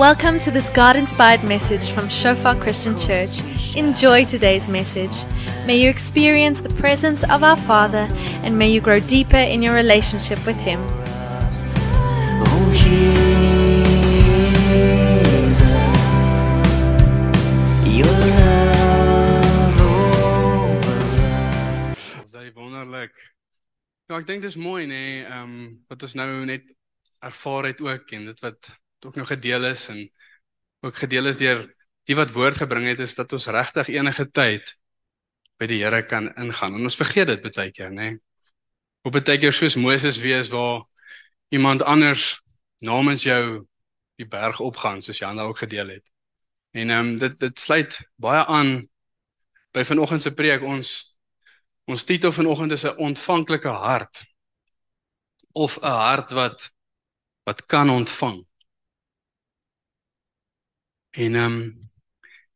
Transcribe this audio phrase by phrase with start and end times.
[0.00, 3.42] Welcome to this God inspired message from Shofar Christian Church.
[3.76, 5.26] Enjoy today's message.
[5.66, 8.08] May you experience the presence of our Father
[8.42, 10.80] and may you grow deeper in your relationship with Him.
[24.08, 26.72] Ja, ek dink dis mooi nê, ehm um, wat ons nou net
[27.20, 30.10] ervaar het ook en dit wat ook nou gedeel is en
[30.80, 31.64] ook gedeel is deur
[32.08, 34.74] die wat woord gebring het is dat ons regtig enige tyd
[35.60, 36.74] by die Here kan ingaan.
[36.74, 38.16] En ons vergeet dit baie keer nê.
[39.04, 40.82] Op baie keer soos Moses wees waar
[41.48, 42.40] iemand anders
[42.80, 43.66] namens jou
[44.16, 46.06] die berg opgaan soos Jan ook gedeel het.
[46.72, 48.88] En ehm um, dit dit sluit baie aan
[49.72, 51.10] by vanoggend se preek ons
[51.90, 54.24] Ons titel vanoggend is 'n ontvanklike hart
[55.52, 56.72] of 'n hart wat
[57.42, 58.46] wat kan ontvang.
[61.10, 61.90] En ehm um,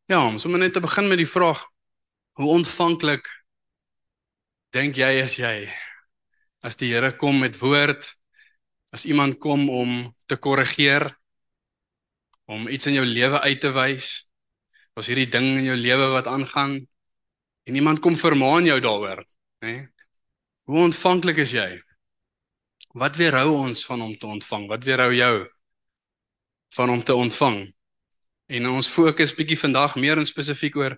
[0.06, 1.64] ja, om sommer net te begin met die vraag
[2.38, 3.26] hoe ontvanklik
[4.70, 5.66] dink jy is jy
[6.62, 8.06] as die Here kom met woord
[8.94, 11.08] as iemand kom om te korrigeer
[12.44, 14.30] om iets in jou lewe uit te wys
[14.94, 16.78] was hierdie ding in jou lewe wat aangaan
[17.64, 19.24] en iemand kom vermaan jou daaroor,
[19.64, 19.72] nê?
[19.72, 19.86] Nee?
[20.64, 21.68] Hoe ontvanklik is jy?
[22.94, 24.68] Wat weerhou ons van om te ontvang?
[24.68, 25.34] Wat weerhou jou
[26.76, 27.73] van om te ontvang?
[28.54, 30.94] En ons fokus bietjie vandag meer in spesifiek oor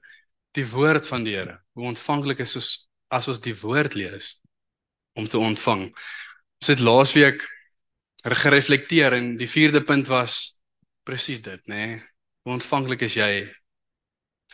[0.56, 1.58] die woord van die Here.
[1.76, 2.70] Hoe ontvanklik is ons
[3.12, 4.36] as ons die woord lees
[5.16, 5.86] om te ontvang?
[6.60, 7.44] Ons het laasweek
[8.27, 10.58] gereflekteer en die vierde punt was
[11.06, 11.84] presies dit, nê?
[11.86, 12.02] Nee?
[12.46, 13.46] Hoe ontvanklik is jy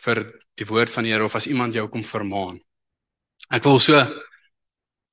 [0.03, 0.23] vir
[0.59, 2.59] die woord van die Here of as iemand jou kom vermaan.
[3.53, 3.99] Ek wil so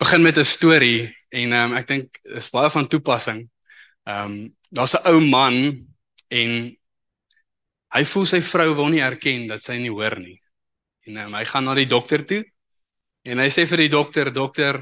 [0.00, 3.48] begin met 'n storie en um, ek dink is baie van toepassing.
[4.06, 5.86] Ehm um, daar's 'n ou man
[6.28, 6.79] en
[7.94, 10.38] hy voel sy vrou wil nie erken dat sy nie hoor nie.
[11.08, 12.42] En um, hy gaan na die dokter toe
[13.26, 14.78] en hy sê vir die dokter, dokter,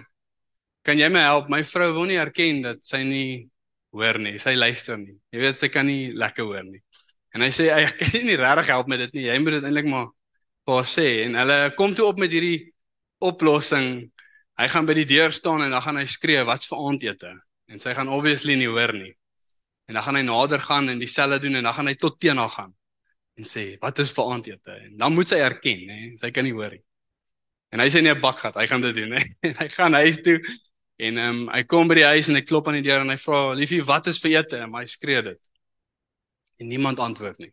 [0.86, 1.48] kan jy my help?
[1.52, 3.48] My vrou wil nie erken dat sy nie
[3.96, 4.36] hoor nie.
[4.40, 5.16] Sy luister nie.
[5.34, 6.80] Jy weet sy kan nie lekker hoor nie.
[7.34, 9.26] En hy sê ek kan nie regtig help met dit nie.
[9.26, 10.08] Jy moet dit eintlik maar
[10.68, 12.70] vir haar sê en hulle kom toe op met hierdie
[13.24, 14.06] oplossing.
[14.58, 17.34] Hy gaan by die deur staan en dan gaan hy skree, "Wat's vir aandete?"
[17.68, 19.14] En sy gaan obviously nie hoor nie.
[19.88, 22.36] En dan gaan hy nader gaan en dieselfde doen en dan gaan hy tot teen
[22.36, 22.77] haar gaan
[23.38, 26.52] en sê, "Wat is vir aandete?" En dan moet sy erken, hè, sy kan nie
[26.52, 26.82] hoor nie.
[27.72, 29.22] En hy sê nie 'n bak gehad, hy gaan dit doen, hè.
[29.48, 30.40] En hy gaan huis toe
[30.98, 33.10] en ehm um, hy kom by die huis en hy klop aan die deur en
[33.12, 35.40] hy vra, "Liefie, wat is vir ete?" En hy skree dit
[36.58, 37.52] en niemand antwoord nie.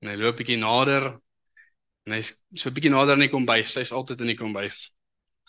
[0.00, 1.08] En hy loop bietjie nader
[2.06, 3.72] en hy's so bietjie nader aan die kombuis.
[3.72, 4.92] Sy's altyd in die kombuis.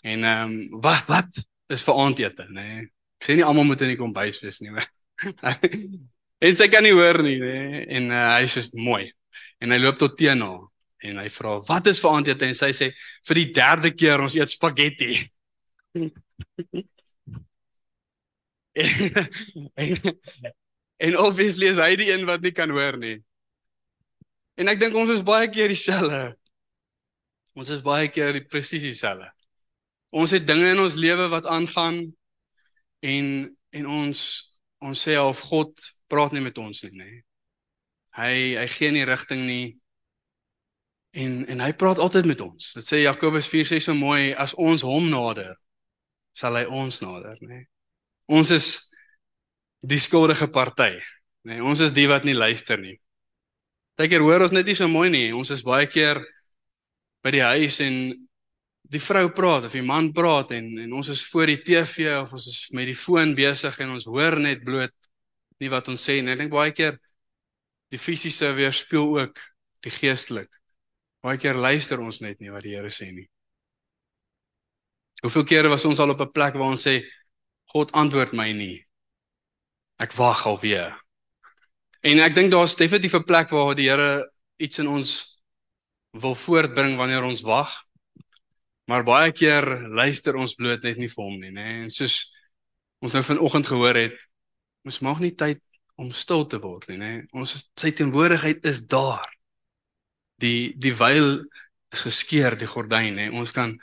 [0.02, 2.66] En ehm um, wat wat is vir aandete, nê?
[2.66, 2.90] Nee.
[3.20, 4.72] Ek sê nie almal moet in die kombuis wees nie,
[6.44, 7.52] en sy kan nie hoor nie, nê?
[7.70, 7.84] Nee.
[7.98, 9.06] En uh, hy sê mooi.
[9.64, 10.62] En hy loop tot teen haar
[11.04, 12.92] en hy vra, "Wat is vir aandete?" En sy sê,
[13.26, 15.30] "Vir die derde keer ons eet spaghetti."
[21.04, 23.18] En obviously is hy die een wat nie kan hoor nie.
[24.54, 26.36] En ek dink ons is baie keer dieselfde.
[27.58, 29.26] Ons is baie keer die presies dieselfde.
[30.14, 32.04] Ons het dinge in ons lewe wat aangaan
[33.02, 33.26] en
[33.74, 34.20] en ons
[34.78, 35.74] ons sê of God
[36.06, 37.10] praat nie met ons nie, nê.
[38.14, 39.66] Hy hy gee nie rigting nie.
[41.14, 42.72] En en hy praat altyd met ons.
[42.78, 45.54] Dit sê Jakobus 4:6 so mooi, as ons hom nader,
[46.34, 47.64] sal hy ons nader, nê.
[48.26, 48.68] Ons is
[49.84, 50.94] die skuldige party,
[51.44, 51.58] nê.
[51.58, 52.96] Nee, ons is die wat nie luister nie.
[53.94, 55.28] Partykeer hoor ons net nie so mooi nie.
[55.36, 56.18] Ons is baie keer
[57.22, 57.98] by die huis en
[58.90, 62.34] die vrou praat of die man praat en en ons is voor die TV of
[62.36, 64.92] ons is met die foon besig en ons hoor net bloot
[65.62, 66.34] nie wat ons sê nie.
[66.34, 66.98] Ek dink baie keer
[67.94, 69.38] die fisiese weerspieël ook
[69.84, 70.50] die geestelik.
[71.24, 73.28] Baie keer luister ons net nie wat die Here sê nie.
[75.22, 77.00] Hoeveel kere was ons al op 'n plek waar ons sê
[77.72, 78.84] God antwoord my nie.
[79.98, 80.98] Ek wag alweer.
[82.02, 85.40] En ek dink daar's definitief 'n plek waar die Here iets in ons
[86.12, 87.70] wil voortbring wanneer ons wag.
[88.86, 91.84] Maar baie keer luister ons bloot net nie vir hom nie, nê?
[91.84, 92.34] En soos
[93.00, 94.16] ons nou vanoggend gehoor het,
[94.84, 95.60] ons mag nie tyd
[96.00, 97.12] om stil te word nie, nê?
[97.36, 99.28] Ons is, sy teenwoordigheid is daar.
[100.42, 101.44] Die die veil
[101.94, 103.28] is geskeur, die gordyn, nê?
[103.30, 103.76] Ons kan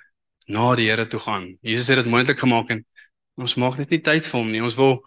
[0.52, 1.48] na die Here toe gaan.
[1.63, 2.84] Jesus het dit moontlik gemaak en
[3.40, 4.63] ons maak net nie tyd vir hom nie.
[4.63, 5.00] Ons wil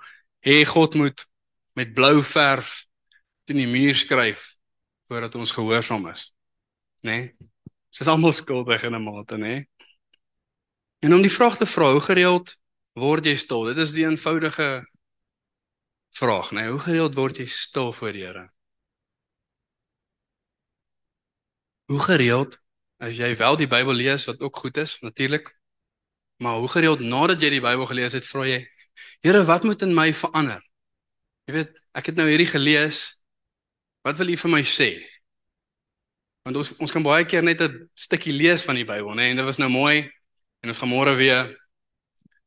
[0.46, 1.26] hê God moet
[1.76, 2.84] met blou verf
[3.44, 4.54] teen die muur skryf
[5.10, 6.30] voordat ons gehoorsaam is.
[7.04, 7.12] Né?
[7.12, 7.50] Nee?
[7.94, 9.40] Dis almal skuldig in 'n mate, né?
[9.40, 9.68] Nee?
[11.04, 12.56] En om die vraag te vra, hoe gereeld
[12.92, 13.64] word jy stil?
[13.64, 14.86] Dit is die eenvoudige
[16.14, 16.62] vraag, né?
[16.62, 16.70] Nee?
[16.70, 18.44] Hoe gereeld word jy stil voor die Here?
[21.90, 22.58] Hoe gereeld
[23.02, 25.50] as jy wel die Bybel lees wat ook goed is natuurlik,
[26.42, 28.62] maar hoe gereeld nadat jy die Bybel gelees het, vra jy
[29.26, 30.62] Here, wat moet in my verander?
[31.48, 33.18] Jy weet, ek het nou hierdie gelees.
[34.06, 34.88] Wat wil U vir my sê?
[36.46, 39.36] Want ons ons kan baie keer net 'n stukkie lees van die Bybel, nê, en
[39.36, 40.06] dit was nou mooi
[40.62, 41.50] en ons gaan môre weer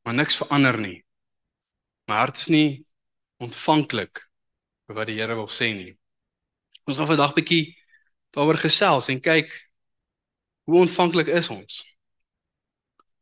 [0.05, 1.03] maar niks verander nie.
[2.07, 2.86] My hart is nie
[3.43, 4.23] ontvanklik
[4.87, 5.93] vir wat die Here wil sê nie.
[6.87, 7.75] Ons gaan vandag bietjie
[8.35, 9.51] daaroor gesels en kyk
[10.67, 11.83] hoe ontvanklik is ons.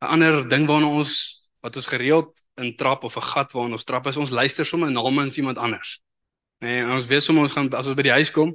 [0.01, 3.83] 'n Ander ding waarna ons wat ons gereeld in trap of 'n gat waarin ons
[3.83, 6.01] trap is ons luister sommer na namens iemand anders.
[6.59, 8.53] Nee, en ons weet sommer ons gaan as ons by die huis kom,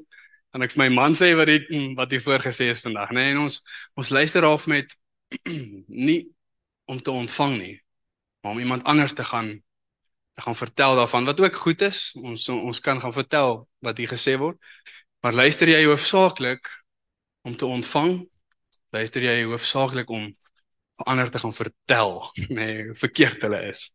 [0.52, 3.14] dan ek vir my man sê wat die wat hy voorgesê is vandag, nê?
[3.14, 3.60] Nee, en ons
[3.94, 4.96] ons luister af met
[6.06, 6.28] nie
[6.86, 7.76] om te ontvang nie,
[8.42, 9.62] maar om iemand anders te gaan
[10.34, 12.12] gaan vertel daarvan wat ook goed is.
[12.22, 14.58] Ons ons kan gaan vertel wat hier gesê word.
[15.20, 16.68] Maar luister jy hoofsaaklik
[17.42, 18.28] om te ontvang?
[18.90, 20.30] Luister jy hoofsaaklik om
[21.00, 22.16] vir ander te gaan vertel,
[22.48, 23.90] nee, verkeerd hulle is.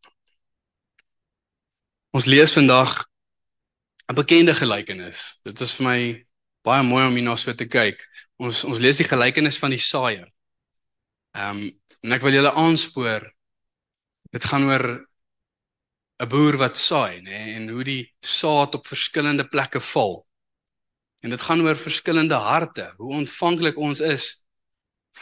[2.16, 3.06] Ons lees vandag
[4.10, 5.42] 'n bekende gelykenis.
[5.44, 6.26] Dit is vir my
[6.64, 8.02] baie mooi om hierna so te kyk.
[8.38, 10.30] Ons ons lees die gelykenis van die saaiër.
[11.36, 11.72] Ehm um,
[12.06, 13.24] en ek wil julle aanspoor.
[14.32, 14.86] Dit gaan oor
[16.20, 20.22] 'n boer wat saai, nê, nee, en hoe die saad op verskillende plekke val.
[21.24, 24.46] En dit gaan oor verskillende harte, hoe ontvanklik ons is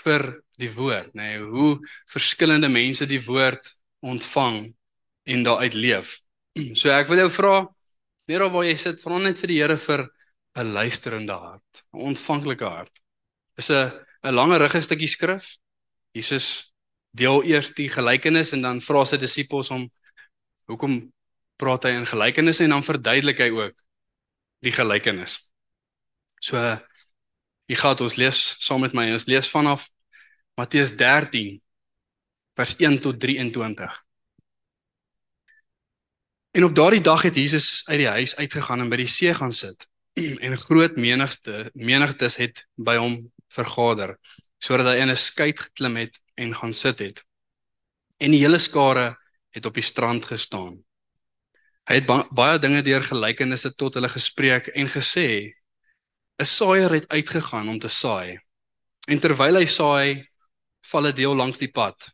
[0.04, 1.80] vir die woord, nê, nee, hoe
[2.12, 3.74] verskillende mense die woord
[4.06, 4.74] ontvang
[5.24, 6.20] en daaruit leef.
[6.80, 7.56] So ek wil jou vra,
[8.30, 10.10] net waar jy sit, vra net vir die Here vir
[10.56, 13.02] 'n luisterende hart, 'n ontvanklike hart.
[13.58, 13.90] Dis 'n
[14.24, 15.58] 'n langer ruggie stukkie skrif.
[16.14, 16.74] Jesus
[17.12, 19.90] deel eers die gelykenis en dan vra sy disippels om
[20.72, 21.14] Hoekom
[21.56, 23.84] praat hy in gelykenisse en dan verduidelik hy ook
[24.64, 25.38] die gelykenis.
[26.44, 26.60] So
[27.68, 29.10] hier gaan ons lees saam met my.
[29.16, 29.90] Ons lees vanaf
[30.60, 31.60] Matteus 13
[32.58, 33.94] vers 1 tot 23.
[36.54, 39.52] En op daardie dag het Jesus uit die huis uitgegaan en by die see gaan
[39.56, 39.88] sit.
[40.46, 43.18] En groot menigte menigtes het by hom
[43.54, 44.18] vergader
[44.64, 47.24] sodat hy in 'n skei geklim het en gaan sit het.
[48.18, 49.18] En die hele skare
[49.54, 50.82] het op die strand gestaan.
[51.90, 55.54] Hy het ba baie dinge deur gelykenisse tot hulle gespreek en gesê:
[56.42, 58.40] "’n Saaier het uitgegaan om te saai.
[59.08, 60.28] En terwyl hy saai,
[60.90, 62.10] val 'n deel langs die pad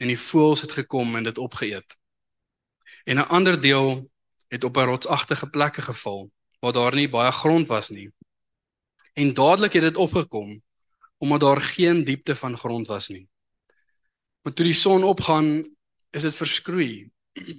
[0.00, 1.98] en die voëls het gekom en dit opgeëet.
[3.04, 4.10] En 'n ander deel
[4.48, 6.30] het op 'n rotsagtige plekke geval
[6.60, 8.10] waar daar nie baie grond was nie.
[9.12, 10.62] En dadelik het dit opgekom
[11.18, 13.28] omdat daar geen diepte van grond was nie.
[14.42, 15.76] Maar toe die son opgaan,
[16.12, 17.10] is dit verskroei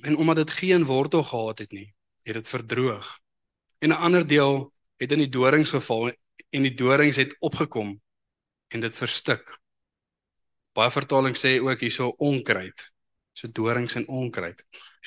[0.01, 1.87] en omdat dit geen wortel gehad het nie,
[2.23, 3.19] het dit verdroog.
[3.79, 6.11] En 'n ander deel het in die dorings geval
[6.49, 8.01] en die dorings het opgekom
[8.67, 9.59] en dit verstik.
[10.73, 12.91] Baie vertalings sê ook hierso onkruid.
[13.33, 14.63] So dorings en onkruid.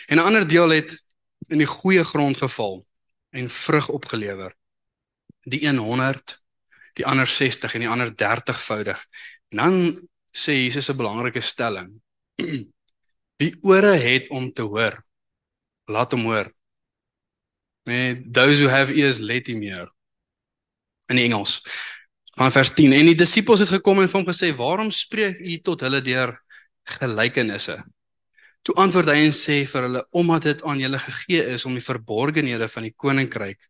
[0.06, 1.04] En 'n ander deel het
[1.48, 2.86] in die goeie grond geval
[3.30, 4.56] en vrug opgelewer.
[5.40, 6.42] Die 100,
[6.92, 9.06] die ander 60 en die ander 30voudig.
[9.48, 12.02] En dan sê Jesus 'n belangrike stelling.
[13.36, 14.96] Wie ore het om te hoor,
[15.84, 16.48] laat hom hoor.
[17.86, 19.90] Nee, those who have ears let him hear.
[21.08, 21.60] In Engels.
[22.36, 25.58] Van vers 10 en die disippels het gekom en vir hom gesê, "Waarom spreek u
[25.58, 26.34] tot hulle deur
[26.84, 27.84] gelykenisse?"
[28.62, 31.84] Toe antwoord hy en sê vir hulle, "Omdat dit aan julle gegee is om die
[31.84, 33.68] verborgenhede van die koninkryk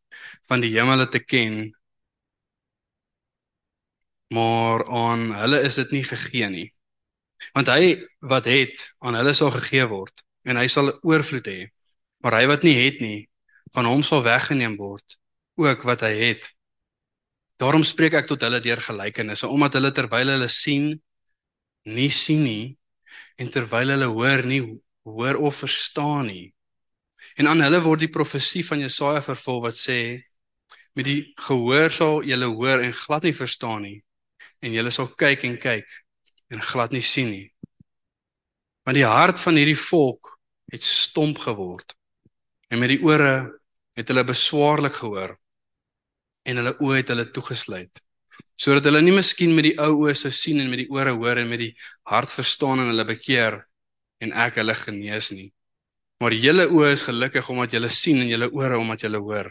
[0.48, 1.76] van die hemele te ken,
[4.28, 6.75] maar aan hulle is dit nie gegee nie."
[7.56, 11.60] Want hy wat het, aan hulle sal gegee word en hy sal oorvloed hê.
[12.24, 13.26] Maar hy wat nie het nie,
[13.74, 15.18] van hom sal weggeneem word
[15.60, 16.50] ook wat hy het.
[17.60, 20.90] Daarom spreek ek tot hulle deur gelykenisse omdat hulle terwyl hulle sien
[21.86, 22.66] nie sien nie
[23.40, 24.62] en terwyl hulle hoor nie
[25.06, 26.52] hoor of verstaan nie.
[27.36, 30.00] En aan hulle word die profesie van Jesaja vervul wat sê
[30.96, 33.98] met die gehoor sal julle hoor en glad nie verstaan nie
[34.64, 35.88] en julle sal kyk en kyk
[36.52, 37.46] en glad nie sien nie.
[38.86, 40.36] Want die hart van hierdie volk
[40.72, 41.96] het stomp geword.
[42.70, 43.60] En met die ore
[43.96, 45.36] het hulle beswaarlik gehoor
[46.46, 48.02] en hulle oë het hulle toegesluit
[48.56, 51.42] sodat hulle nie miskien met die ou oë sou sien en met die ore hoor
[51.42, 51.72] en met die
[52.08, 53.60] hart verstaan en hulle bekeer
[54.24, 55.50] en ek hulle genees nie.
[56.22, 59.50] Maar julle oë is gelukkig omdat julle sien en julle ore omdat julle hoor.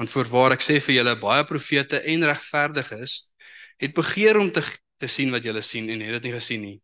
[0.00, 3.18] Want voorwaar ek sê vir julle baie profete en regverdiges
[3.78, 4.64] het begeer om te
[4.98, 6.78] te sien wat jy sien en het dit nie gesien nie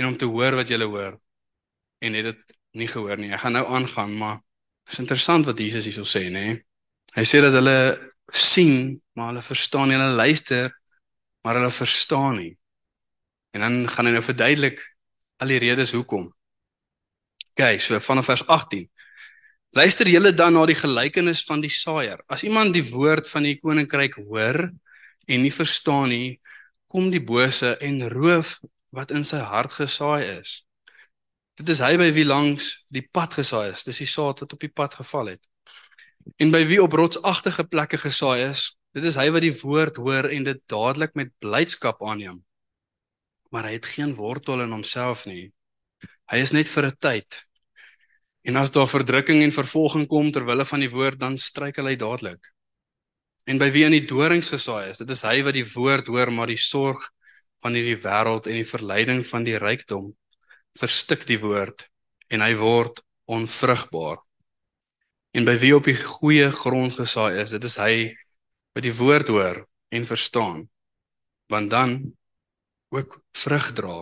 [0.00, 1.18] en om te hoor wat jy hoor
[2.00, 3.32] en het dit nie gehoor nie.
[3.34, 4.38] Ek gaan nou aangaan, maar
[4.90, 6.60] is interessant wat Jesus hierso sê, nê?
[7.16, 7.76] Hy sê dat hulle
[8.30, 10.70] sien, maar hulle verstaan nie, hulle luister,
[11.44, 12.52] maar hulle verstaan nie.
[13.54, 14.82] En dan gaan hy nou verduidelik
[15.42, 16.28] al die redes hoekom.
[17.50, 18.86] OK, so vanaf vers 18.
[19.76, 22.22] Luister julle dan na die gelykenis van die saaier.
[22.30, 24.64] As iemand die woord van die koninkryk hoor
[25.30, 26.39] en nie verstaan nie,
[26.90, 28.58] kom die bose en roof
[28.96, 30.64] wat in sy hart gesaai is.
[31.60, 33.84] Dit is hy by wie langs die pad gesaai is.
[33.86, 35.42] Dis die saad wat op die pad geval het.
[36.42, 40.30] En by wie op rotsagtige plekke gesaai is, dit is hy wat die woord hoor
[40.34, 42.40] en dit dadelik met blydskap aanneem.
[43.54, 45.50] Maar hy het geen wortel in homself nie.
[46.30, 47.44] Hy is net vir 'n tyd.
[48.42, 51.96] En as daar verdrukking en vervolging kom ter wille van die woord, dan struikel hy
[51.96, 52.40] dadelik.
[53.50, 56.30] En by wie in die dorings gesaai is, dit is hy wat die woord hoor,
[56.30, 57.02] maar die sorg
[57.64, 60.12] van hierdie wêreld en die verleiding van die rykdom
[60.78, 61.88] verstik die woord
[62.30, 64.20] en hy word onvrugbaar.
[65.34, 67.94] En by wie op die goeie grond gesaai is, dit is hy
[68.74, 70.64] wat die woord hoor en verstaan.
[71.50, 71.98] Want dan
[72.94, 73.98] ook vrug dra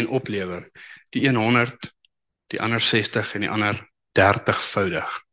[0.00, 0.68] en oplewer
[1.12, 1.92] die 100,
[2.52, 3.80] die ander 60 en die ander
[4.16, 5.27] 30voudig.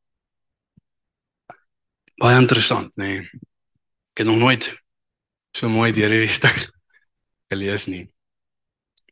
[2.21, 3.07] Baie interessant, nê.
[3.07, 3.43] Nee.
[4.15, 4.69] Ek het nog nooit
[5.55, 6.55] so mooi deur hierdie stuk
[7.51, 8.05] gelees nie.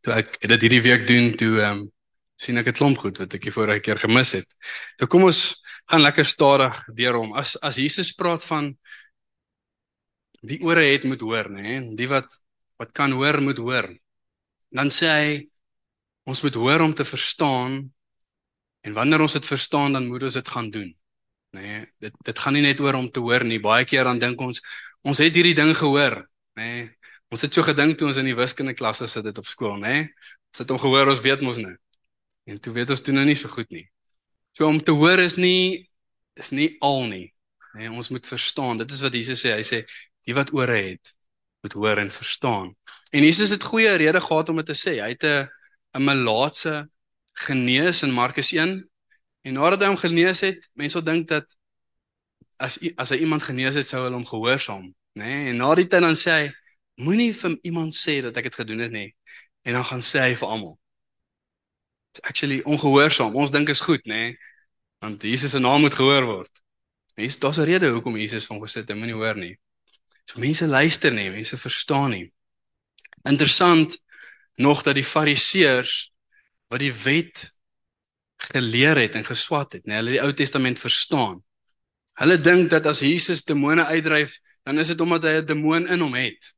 [0.03, 1.89] Toe ek dit hierdie week doen, toe ehm um,
[2.43, 4.47] sien ek 'n klomp goed wat ek die vorige keer gemis het.
[4.99, 7.35] So kom ons gaan lekker stadig deur hom.
[7.35, 8.71] As as Jesus praat van
[10.43, 11.61] wie ore het moet hoor, nê?
[11.61, 11.95] Nee?
[11.95, 12.27] Die wat
[12.79, 13.87] wat kan hoor moet hoor.
[14.71, 15.29] Dan sê hy
[16.25, 17.91] ons moet hoor om te verstaan
[18.83, 20.91] en wanneer ons dit verstaan dan moet ons dit gaan doen.
[21.53, 21.61] Nê?
[21.61, 21.85] Nee?
[22.01, 23.59] Dit dit gaan nie net oor om te hoor nie.
[23.61, 24.61] Baie keer dan dink ons
[25.03, 26.21] ons het hierdie ding gehoor,
[26.57, 26.69] nê?
[26.69, 26.83] Nee?
[27.33, 30.03] Ons het so gedink toe ons in die wiskunde klasse sit dit op skool, né?
[30.53, 31.73] Ons het hom gehoor, ons weet mos nou.
[32.45, 33.87] En toe weet ons toe nou nie so goed nie.
[34.53, 35.89] So om te hoor is nie
[36.37, 37.25] is nie al nie.
[37.73, 38.77] Nee, ons moet verstaan.
[38.81, 39.55] Dit is wat Jesus sê.
[39.57, 39.81] Hy sê
[40.27, 41.13] die wat ore het,
[41.65, 42.69] moet hoor en verstaan.
[43.13, 44.99] En Jesus het goeie rede gehad om dit te sê.
[45.01, 45.49] Hy het 'n
[45.97, 46.89] 'n melaatse
[47.33, 48.89] genees in Markus 1.
[49.43, 51.47] En nadat hy hom genees het, mense sal dink dat
[52.63, 54.85] as as hy iemand genees het, sou hulle hom gehoorsaam,
[55.19, 55.25] nê?
[55.25, 55.49] Nee?
[55.51, 56.45] En na die tyd dan sê hy
[57.03, 59.09] moenie vir iemand sê dat ek dit gedoen het nie.
[59.67, 60.77] En dan gaan sê hy vir almal.
[62.13, 63.35] It's actually ongehoorsaam.
[63.35, 64.35] Ons dink is goed, nê?
[65.03, 66.63] Want Jesus se naam moet gehoor word.
[67.17, 69.57] Mense, daar's 'n rede hoekom Jesus van gesê het moenie hoor nie.
[70.25, 72.31] So mense luister nie, mense verstaan nie.
[73.23, 73.99] Interessant
[74.55, 76.11] nog dat die fariseërs
[76.67, 77.49] wat die wet
[78.51, 81.39] geleer het en geswat het, nê, hulle die Ou Testament verstaan.
[82.19, 85.99] Hulle dink dat as Jesus demone uitdryf, dan is dit omdat hy 'n demoon in
[85.99, 86.53] hom het.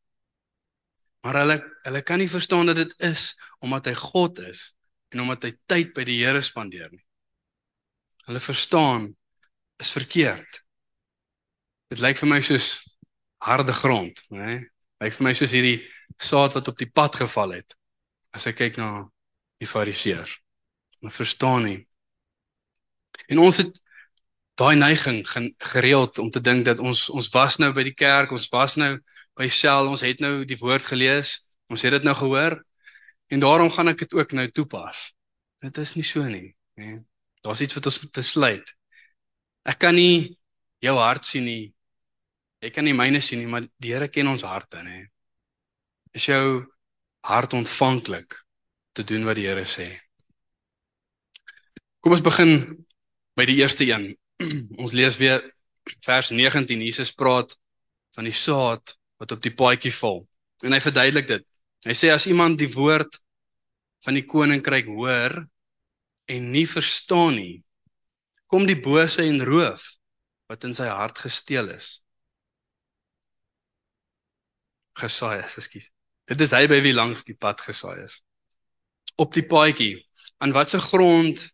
[1.24, 4.76] Maar hulle hulle kan nie verstaan dat dit is omdat hy God is
[5.10, 7.06] en omdat hy tyd by die Here spandeer nie.
[8.26, 9.16] Hulle verstaan
[9.78, 10.62] is verkeerd.
[11.90, 12.82] Dit lyk vir my soos
[13.42, 14.66] harde grond, né?
[15.02, 15.82] Lyk vir my soos hierdie
[16.18, 17.76] saad wat op die pad geval het.
[18.34, 19.10] As ek kyk na
[19.62, 20.45] die fariseërs.
[21.06, 21.82] Hulle verstaan nie.
[23.30, 23.76] En ons het
[24.58, 25.20] daai neiging
[25.62, 28.96] gereeld om te dink dat ons ons was nou by die kerk, ons was nou
[29.38, 32.58] by sel, ons het nou die woord gelees, ons het dit nou gehoor
[33.30, 35.12] en daarom gaan ek dit ook nou toepas.
[35.62, 36.98] Dit is nie so nie, hè.
[37.46, 38.72] Daar's iets wat ons moet besluit.
[39.70, 40.34] Ek kan nie
[40.82, 41.74] jou hart sien nie.
[42.66, 45.04] Ek kan nie myne sien nie, maar die Here ken ons harte, hè.
[46.18, 46.66] Is jou
[47.30, 48.40] hart ontvanklik
[48.98, 49.92] te doen wat die Here sê?
[52.06, 52.52] Kom ons begin
[53.34, 54.12] by die eerste een.
[54.84, 55.40] ons lees weer
[56.06, 56.84] vers 19.
[56.86, 57.56] Jesus praat
[58.14, 60.22] van die saad wat op die paadjie val.
[60.62, 61.46] En hy verduidelik dit.
[61.90, 63.18] Hy sê as iemand die woord
[64.06, 65.34] van die koninkryk hoor
[66.30, 67.56] en nie verstaan nie,
[68.46, 69.88] kom die bose en roof
[70.46, 72.04] wat in sy hart gesteel is.
[75.02, 75.90] Gesaai is, ekskuus.
[76.30, 78.22] Dit is hy by wie langs die pad gesaai is.
[79.18, 79.96] Op die paadjie.
[80.38, 81.48] Aan watter grond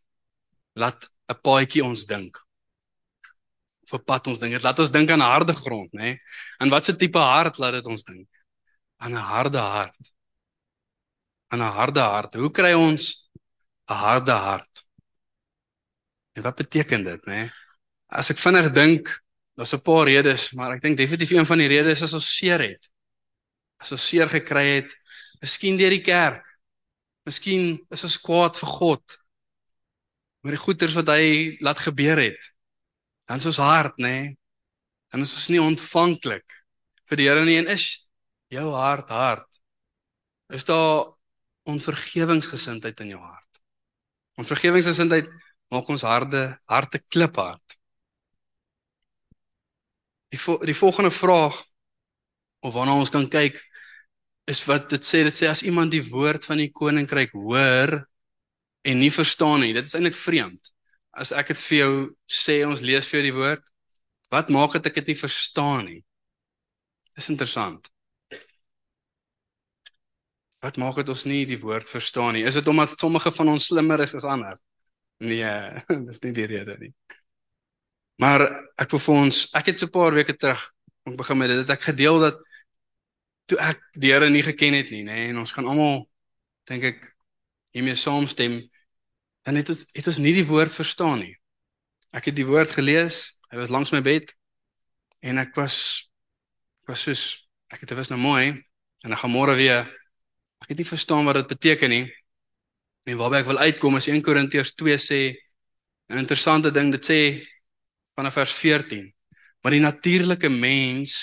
[0.73, 2.37] laat 'n paadjie ons dink?
[3.91, 4.55] vir pad ons dink.
[4.55, 6.13] Dit laat ons dink aan harde grond, nê?
[6.13, 6.19] Nee?
[6.63, 8.27] En wat se tipe hart laat dit ons dink?
[9.01, 10.11] Aan 'n harde hart.
[11.51, 12.35] Aan 'n harde hart.
[12.35, 13.27] Hoe kry ons
[13.89, 14.85] 'n harde hart?
[16.35, 17.41] En wat beteken dit, nê?
[17.43, 17.51] Nee?
[18.07, 19.09] As ek vinnig dink,
[19.55, 22.37] daar's 'n paar redes, maar ek dink definitief een van die redes is as ons
[22.37, 22.89] seer het.
[23.79, 24.91] As ons seer gekry het,
[25.41, 26.45] miskien deur die kerk.
[27.25, 29.20] Miskien is ons kwaad vir God.
[30.41, 32.51] Maar die goeters wat hy laat gebeur het,
[33.29, 34.09] dan is ons hart, nê?
[34.09, 34.29] Nee,
[35.11, 36.57] dan is ons nie ontvanklik
[37.09, 37.87] vir die Here nie en is
[38.51, 39.59] jou hart hard.
[40.55, 41.11] Is daar
[41.67, 43.61] onvergewingsgesindheid in jou hart?
[44.39, 45.27] Onvergewingsgesindheid
[45.71, 47.77] maak ons harde harte kliphard.
[50.31, 51.59] Die vo die volgende vraag
[52.63, 53.59] of waarna ons kan kyk
[54.51, 57.97] is wat dit sê dit sê as iemand die woord van die koninkryk hoor
[58.81, 59.73] en nie verstaan nie.
[59.73, 60.71] Dit is eintlik vreemd.
[61.11, 61.93] As ek dit vir jou
[62.31, 63.67] sê ons lees vir jou die woord
[64.31, 65.99] wat maak dit ek dit nie verstaan nie?
[67.17, 67.89] Dis interessant.
[70.63, 72.45] Wat maak dit ons nie die woord verstaan nie?
[72.47, 74.55] Is dit omdat sommige van ons slimmer is as ander?
[75.21, 75.51] Nee
[76.07, 76.93] dis nie die rede nie.
[78.21, 78.45] Maar
[78.79, 80.69] ek wil vir ons ek het so 'n paar weke terug
[81.09, 82.37] ek begin met dit ek gedeel dat
[83.49, 86.05] toe ek die Here nie geken het nie, nê, nee, en ons gaan almal
[86.69, 87.07] dink ek
[87.75, 88.59] hiermee saamstem,
[89.45, 91.35] dan het ons het ons nie die woord verstaan nie.
[92.11, 94.33] Ek het die woord gelees, hy was langs my bed
[95.21, 96.07] en ek was
[96.83, 97.23] ek was soos
[97.71, 98.51] ek het dit was nou mooi
[99.05, 99.87] en ek gaan môre weer
[100.61, 102.05] ek het nie verstaan wat dit beteken nie.
[103.09, 105.21] En waarby ek wil uitkom is 1 Korintiërs 2 sê
[106.11, 107.19] 'n interessante ding, dit sê
[108.15, 109.13] vanaf vers 14.
[109.61, 111.13] Maar die natuurlike mens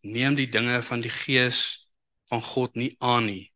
[0.00, 1.88] neem die dinge van die gees
[2.28, 3.52] van God nie aan nie.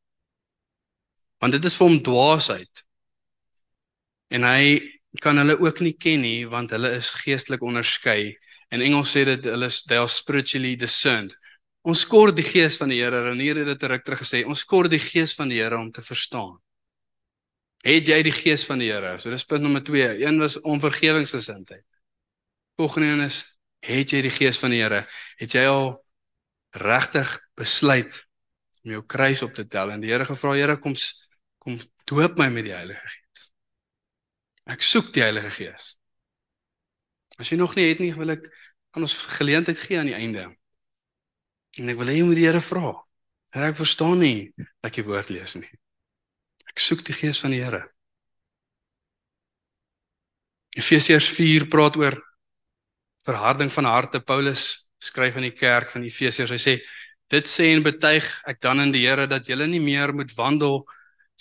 [1.43, 2.85] Want dit is vir hom dwaasheid.
[4.33, 4.79] En hy
[5.21, 8.33] kan hulle ook nie ken nie want hulle is geestelik onderskei.
[8.73, 11.35] In Engels sê dit hulle is they are spiritually discerned.
[11.83, 13.25] Ons kort die gees van die Here.
[13.27, 14.45] Renier het dit terug terug gesê.
[14.47, 16.55] Ons kort die gees van die Here om te verstaan.
[17.83, 19.17] Het jy die gees van die Here?
[19.19, 20.23] So dis punt nommer 2.
[20.23, 21.85] Een was onvergewingsgesindheid.
[22.79, 23.43] Volgende een is
[23.83, 25.03] het jy die gees van die Here?
[25.43, 25.97] Het jy al
[26.79, 28.23] regtig besluit
[28.87, 30.95] om jou kruis op te tel en die Here gevra Here kom
[31.63, 31.79] kom
[32.11, 33.49] doop my met die Heilige Gees.
[34.75, 35.93] Ek soek die Heilige Gees.
[37.39, 38.49] As jy nog nie het nie, wil ek
[38.93, 40.49] aan ons geleentheid gee aan die einde.
[41.81, 42.93] En ek wil hê jy moet die Here vra.
[43.55, 45.71] Here, ek verstaan nie wat ek die woord lees nie.
[46.69, 47.85] Ek soek die Gees van die Here.
[50.77, 52.17] Efesiërs 4 praat oor
[53.27, 54.23] verharding van harte.
[54.25, 56.53] Paulus skryf aan die kerk van Efesiërs.
[56.53, 56.77] Hy sê
[57.33, 60.83] dit sê en betuig ek dan in die Here dat julle nie meer moet wandel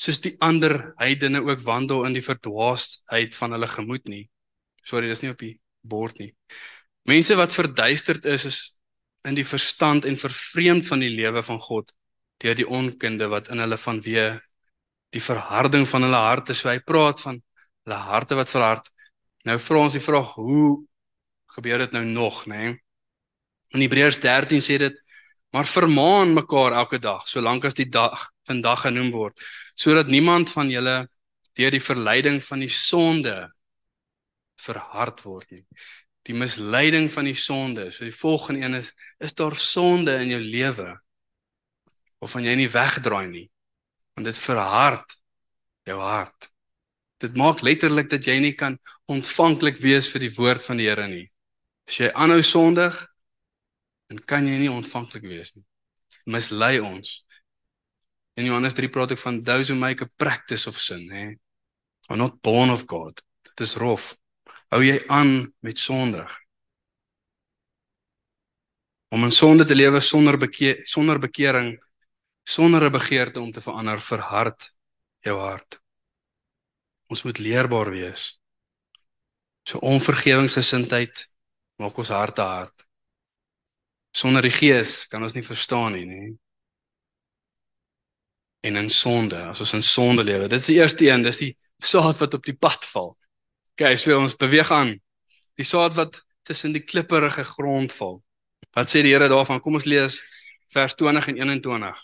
[0.02, 4.24] soos die ander heidene ook wandel in die verdwaasheid van hulle gemoed nie.
[4.82, 6.32] Sorry, dis nie op die bord nie.
[7.10, 8.60] Mense wat verduisterd is is
[9.30, 11.92] in die verstand en vervreemd van die lewe van God
[12.42, 14.30] deur die onkunde wat in hulle vanweë
[15.14, 17.38] die verharding van hulle harte so hy praat van
[17.86, 18.88] hulle harte wat verhard.
[19.46, 20.82] Nou vra ons die vraag, hoe
[21.54, 22.64] gebeur dit nou nog, nê?
[22.72, 22.80] Nee?
[23.78, 24.98] In Hebreërs 13 sê dit:
[25.52, 29.40] "Maar vermaan mekaar elke dag, solank as die dag vandag genoem word,
[29.76, 31.10] sodat niemand van julle
[31.54, 33.52] deur die verleiding van die sonde
[34.56, 35.66] verhard word nie."
[36.24, 37.92] Die misleiding van die sonde.
[37.92, 41.02] So die volgende een is: is daar sonde in jou lewe?
[42.20, 43.48] Of van jy nie wegdraai nie?
[44.14, 45.18] Want dit verhard
[45.84, 46.50] jou hart.
[47.22, 48.78] Dit maak letterlik dat jy nie kan
[49.10, 51.28] ontvanklik wees vir die woord van die Here nie.
[51.90, 52.98] As jy aanhou sondig,
[54.12, 55.64] dan kan jy nie ontvanklik wees nie.
[56.28, 57.22] Mislei ons.
[58.36, 61.30] In Johannes 3 praat ek van those who make a practice of sin, hè.
[62.10, 63.24] Are not born of God.
[63.48, 64.12] Dit is rof.
[64.74, 66.28] Hou jy aan met sondig?
[69.16, 71.78] Om in sonde te lewe sonder bekeer sonder bekering,
[72.44, 74.74] sonder 'n begeerte om te verander, verhard
[75.24, 75.80] jou hart.
[77.08, 78.42] Ons moet leerbaar wees.
[79.64, 81.32] So onvergewingsgesindheid
[81.80, 82.91] maak ons harte hard.
[84.12, 86.24] Sonder die Gees kan ons nie verstaan nie, nê?
[88.68, 91.54] En in sonde, as ons in sonde lewe, dit is die eerste een, dis die
[91.82, 93.16] saad wat op die pad val.
[93.74, 94.94] OK, so ons beweeg aan.
[95.58, 98.20] Die saad wat tussen die klipperige grond val.
[98.76, 99.64] Wat sê die Here daarvan?
[99.64, 100.20] Kom ons lees
[100.72, 102.04] vers 20 en 21.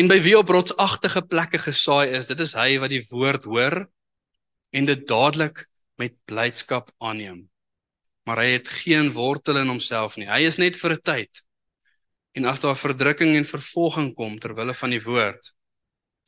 [0.00, 3.82] En by wie op rotsagtige plekke gesaai is, dit is hy wat die woord hoor
[4.70, 5.64] en dit dadelik
[6.00, 7.49] met blydskap aanneem
[8.30, 10.28] maar hy het geen wortel in homself nie.
[10.30, 11.40] Hy is net vir 'n tyd.
[12.38, 15.50] En as daar verdrukking en vervolging kom ter wille van die woord,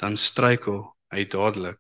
[0.03, 1.79] dan struikel hy dadelik.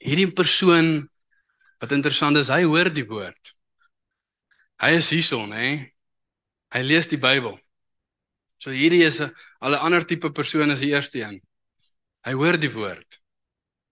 [0.00, 1.10] Hierdie persoon
[1.80, 3.52] wat interessant is, hy hoor die woord.
[4.80, 5.84] Hy is hierson, hè.
[6.72, 7.58] Hy lees die Bybel.
[8.56, 11.42] So hierdie is 'n al 'n ander tipe persoon as die eerste een.
[12.24, 13.20] Hy hoor die woord.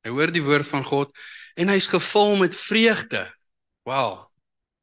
[0.05, 1.13] Hy hoor die woord van God
[1.57, 3.25] en hy's gevul met vreugde.
[3.89, 4.27] Wow.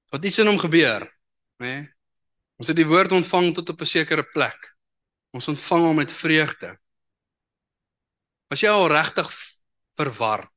[0.09, 1.05] Wat iets in hom gebeur,
[1.61, 1.67] né?
[1.67, 1.91] Nee?
[2.61, 4.75] Ons het die woord ontvang tot op 'n sekere plek.
[5.33, 6.79] Ons ontvang hom met vreugde.
[8.47, 9.29] Was jy al regtig
[9.97, 10.51] verwar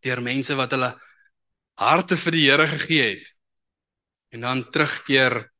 [0.00, 0.94] deur mense wat hulle
[1.74, 3.34] harte vir die Here gegee het
[4.30, 5.52] en dan terugkeer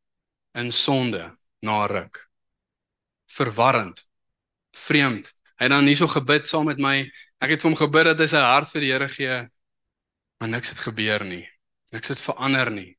[0.54, 2.30] in sonde na ruk?
[3.26, 4.08] Verwarrend.
[4.70, 5.34] Vreemd.
[5.58, 7.10] Hy het dan hierso gebid saam met my
[7.42, 9.38] Ek het vir hom gebid dat hy sy hart vir die Here gee.
[10.40, 11.44] Maar niks het gebeur nie.
[11.92, 12.92] Niks het verander nie.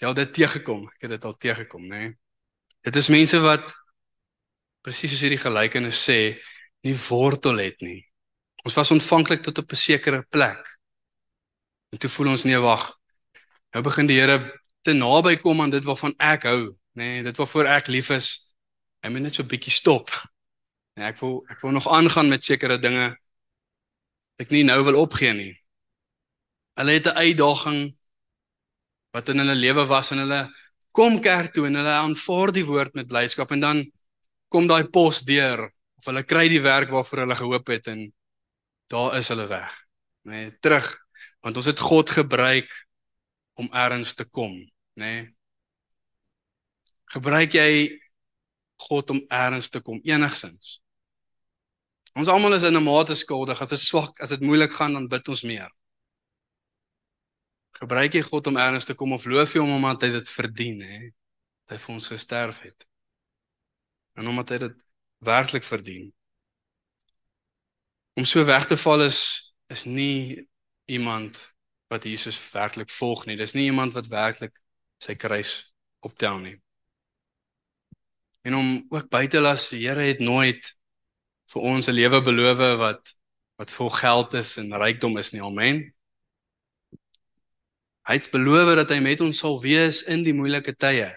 [0.00, 0.86] Jy het dit teëgekom.
[0.88, 2.02] Ek het dit al teëgekom, nê?
[2.08, 2.16] Nee.
[2.80, 3.66] Dit is mense wat
[4.80, 6.38] presies soos hierdie gelykenis sê,
[6.86, 8.00] nie wortel het nie.
[8.64, 10.62] Ons was ontvanklik tot op 'n sekere plek.
[11.92, 12.96] En toe voel ons nee, wag.
[13.74, 14.38] Nou begin die Here
[14.82, 18.50] te naby kom aan dit waarvan ek hou, nê, nee, dit waarvoor ek lief is.
[19.02, 20.10] Hy moet net so 'n bietjie stop.
[21.00, 23.14] En ek wil ek wil nog aangaan met sekere dinge
[24.40, 25.54] ek nie nou wil opgee nie.
[26.76, 27.96] Hulle het 'n uitdaging
[29.16, 30.42] wat in hulle lewe was en hulle
[30.92, 33.92] kom kerk toe en hulle aanvaar die woord met blydskap en dan
[34.48, 38.12] kom daai pos deur of hulle kry die werk waarvoor hulle gehoop het en
[38.92, 39.72] daar is hulle weg.
[40.28, 40.98] Nee, terug
[41.40, 42.68] want ons het God gebruik
[43.56, 44.52] om ergens te kom,
[44.94, 45.04] nê?
[45.04, 45.34] Nee.
[47.10, 47.98] Gebruik jy
[48.76, 50.80] God om ergens te kom enigsins?
[52.18, 53.60] Ons almal is in 'n mate skuldig.
[53.60, 55.70] As dit swak, as dit moeilik gaan, dan bid ons meer.
[57.80, 60.80] Gebruik jy God om ergens te kom of loof jy hom omdat hy dit verdien,
[60.80, 60.98] hè?
[61.64, 62.86] Dat hy vir ons gesterf het.
[64.18, 64.84] En omdat hy dit
[65.18, 66.12] werklik verdien.
[68.18, 69.20] Om so weg te val is
[69.70, 70.48] is nie
[70.90, 71.54] iemand
[71.88, 73.36] wat Jesus werklik volg nie.
[73.36, 74.58] Dis nie iemand wat werklik
[74.98, 76.56] sy kruis optel nie.
[78.42, 80.74] En om ook by te las, die Here het nooit
[81.50, 83.14] vir ons 'n lewe beloof wat
[83.60, 85.42] wat vol geld is en rykdom is nie.
[85.42, 85.92] Amen.
[88.08, 91.10] Hy het beloof dat hy met ons sal wees in die moeilike tye.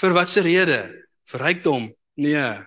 [0.00, 0.80] Vir watter rede?
[1.28, 1.90] Vir rykdom?
[2.16, 2.64] Nee.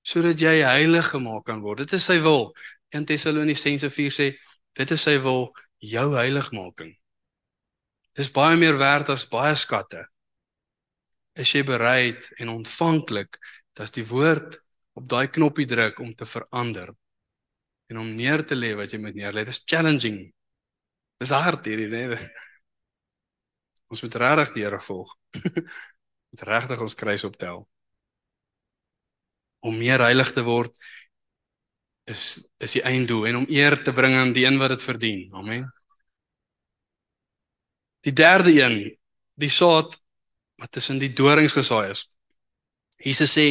[0.00, 1.84] Sodat jy heilig gemaak kan word.
[1.84, 2.54] Dit is sy wil.
[2.88, 4.32] 1 Tessalonisense 4 sê
[4.74, 5.50] dit is sy wil,
[5.84, 6.94] jou heiligmaking.
[8.16, 10.06] Dis baie meer werd as baie skatte.
[11.36, 13.36] Is jy bereid en ontvanklik
[13.76, 14.63] dat die woord
[14.94, 16.94] op daai knoppie druk om te verander
[17.90, 19.44] en om neer te lê wat jy moet neerlê.
[19.44, 20.18] Dit is challenging.
[21.20, 22.18] Dis hard hierdie, nee.
[23.92, 25.12] Ons moet regtig die Here volg.
[26.34, 27.60] Moet regtig ons kruis optel.
[29.62, 30.80] Om meer heilig te word
[32.10, 32.24] is
[32.58, 35.28] is die einddoel en om eer te bring aan die een wat dit verdien.
[35.38, 35.68] Amen.
[38.04, 38.80] Die derde een,
[39.38, 39.94] die saad
[40.58, 42.02] wat tussen die dorings gesaai is.
[42.98, 43.46] Jesus sê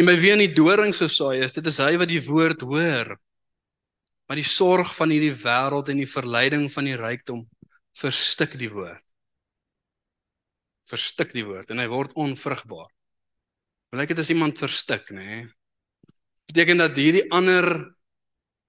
[0.00, 3.18] En by wie in die dorings gesaai is, dit is hy wat die woord hoor.
[4.30, 7.42] Maar die sorg van hierdie wêreld en die verleiding van die rykdom
[8.00, 9.02] verstik die woord.
[10.88, 12.88] Verstik die woord en hy word onvrugbaar.
[13.92, 15.26] Blyk dit as iemand verstik, nê?
[15.26, 15.42] Nee?
[16.48, 17.68] Beteken dat hierdie ander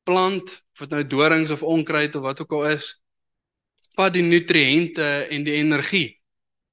[0.03, 2.91] plant, of dit nou dorings of onkruid of wat ook al is,
[3.95, 6.09] vat die nutriënte en die energie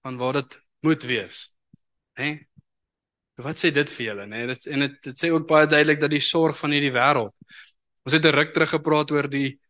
[0.02, 1.44] van wat dit moet wees.
[2.18, 2.32] Hè?
[2.32, 2.47] Nee?
[3.38, 4.46] Wat sê dit vir julle, nê?
[4.50, 7.34] Dit en dit dit sê ook baie duidelik dat die sorg van hierdie wêreld.
[8.04, 9.60] Ons het 'n ruk terug gepraat oor die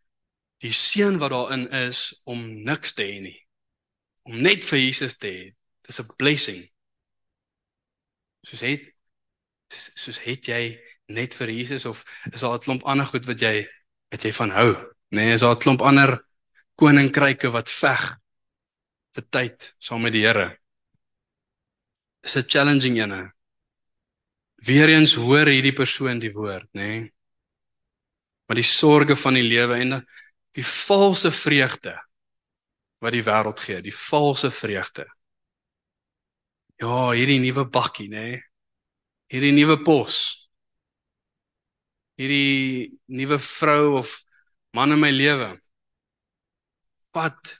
[0.65, 3.47] die seën wat daarin is om niks te hê nie.
[4.25, 5.55] Om net vir Jesus te hê.
[5.87, 6.65] Dis 'n blessing.
[8.43, 8.95] Soos het
[9.71, 13.69] soos het jy net vir Jesus of is daar 'n klomp ander goed wat jy
[14.11, 14.73] wat jy van hou?
[15.11, 16.25] Nê, nee, is daar 'n klomp ander
[16.75, 18.17] koninkryke wat veg
[19.15, 20.59] vir tyd saam met die Here?
[22.23, 23.38] Is 'n challenging ene.
[24.67, 26.89] Weereens hoor hierdie persoon die woord, nê?
[26.89, 27.07] Nee?
[28.49, 29.99] Maar die sorges van die lewe en
[30.57, 31.93] die valse vreugde
[33.05, 35.05] wat die wêreld gee, die valse vreugde.
[36.81, 38.25] Ja, hierdie nuwe bakkie, nê?
[38.33, 38.41] Nee?
[39.29, 40.17] Hierdie nuwe pos.
[42.19, 44.15] Hierdie nuwe vrou of
[44.75, 45.51] man in my lewe.
[47.13, 47.59] Wat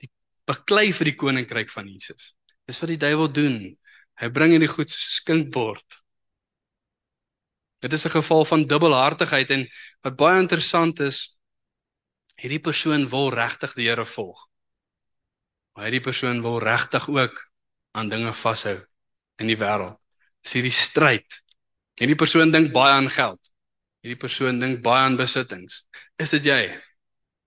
[0.00, 0.10] die
[0.48, 2.32] beklei vir die koninkryk van Jesus.
[2.68, 3.58] Dis wat die duiwel doen.
[4.22, 5.98] Hy bring hierdie goed soos skinkbord.
[7.82, 9.66] Dit is 'n geval van dubbelhartigheid en
[10.02, 11.38] wat baie interessant is,
[12.38, 14.48] hierdie persoon wil regtig die Here volg.
[15.74, 17.50] Maar hierdie persoon wil regtig ook
[17.90, 18.78] aan dinge vashou
[19.36, 19.98] in die wêreld.
[20.42, 21.42] Dis hierdie stryd.
[21.98, 23.40] Hierdie persoon dink baie aan geld.
[24.02, 25.86] Hierdie persoon dink baie aan besittings.
[26.16, 26.80] Is dit jy?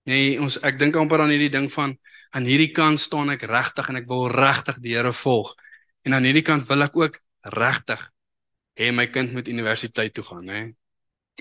[0.05, 1.95] Nee, ons ek dink amper aan hierdie ding van
[2.35, 5.55] aan hierdie kant staan ek regtig en ek wil regtig die Here volg.
[6.05, 7.17] En aan hierdie kant wil ek ook
[7.55, 8.01] regtig
[8.77, 10.61] hê my kind moet universiteit toe gaan, hè.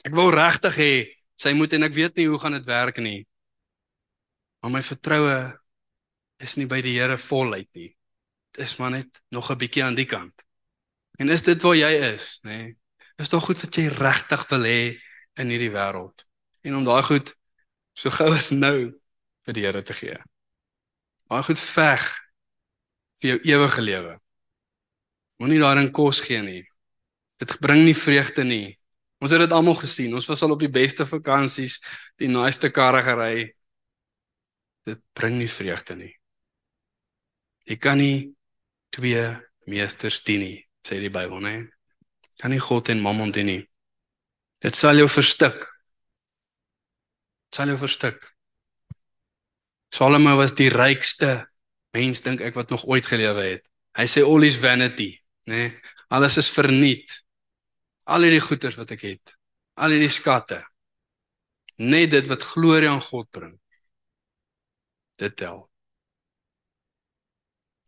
[0.06, 0.92] Ek wil regtig hê
[1.40, 3.26] sy moet en ek weet nie hoe gaan dit werk nie.
[4.62, 5.36] Maar my vertroue
[6.42, 7.90] is nie by die Here voluit nie.
[8.54, 10.44] Dit is maar net nog 'n bietjie aan die kant.
[11.18, 12.74] En is dit waar jy is, nê?
[13.18, 14.80] Is dit goed wat jy regtig wil hê
[15.38, 16.26] in hierdie wêreld?
[16.62, 17.34] En om daai goed
[17.94, 18.94] so gou as nou
[19.44, 20.16] vir die Here te gee.
[21.28, 22.02] Daai goed veg
[23.20, 24.20] vir jou ewige lewe.
[25.44, 26.62] Moenie daarin kos gee nie.
[27.36, 28.78] Dit bring nie vreugde nie.
[29.20, 30.14] Ons het dit almal gesien.
[30.16, 31.82] Ons was al op die beste vakansies,
[32.16, 33.52] die naaste karre gery.
[34.84, 36.12] dit bring nie vreugde nie.
[37.64, 38.34] Jy kan nie
[38.92, 39.22] twee
[39.64, 41.54] meesters dien nie, sê die Bybel, né?
[42.40, 43.62] Kan nie God en Mammon dien nie.
[44.60, 45.64] Dit sal jou verstik.
[47.48, 48.28] Dit sal jou verstik.
[49.88, 51.46] Salomo was die rykste
[51.96, 53.64] mens dink ek wat nog ooit gelewe het.
[53.96, 55.56] Hy sê all is vanity, né?
[55.56, 57.20] Nee, alles is verniet.
[58.04, 59.36] Al hierdie goederes wat ek het,
[59.80, 60.60] al hierdie skatte.
[61.80, 63.54] Net dit wat glorie aan God bring.
[65.18, 65.64] Dit tel.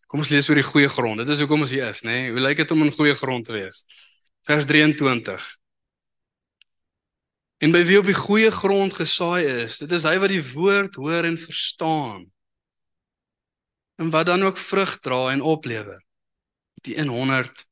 [0.06, 1.20] Kom ons lees oor die goeie grond.
[1.22, 2.12] Dit is hoekom ons hier is, né?
[2.14, 2.34] Nee?
[2.34, 3.82] Hoe lyk dit om in goeie grond te wees?
[4.46, 5.46] Vers 23.
[7.58, 10.98] En by wie op die goeie grond gesaai is, dit is hy wat die woord
[11.00, 12.26] hoor en verstaan.
[13.96, 16.02] En wat dan ook vrug dra en oplewer.
[16.86, 17.64] Die 100,